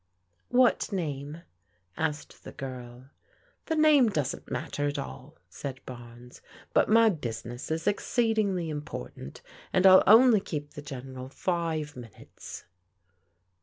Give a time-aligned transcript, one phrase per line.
[0.49, 1.43] What name?"
[1.95, 3.11] asked the girl.
[3.67, 6.41] The name doesn't matter at all," said Barnes,
[6.73, 12.65] *'but my business is exceedingly important, and I'll only keep the General five minutes."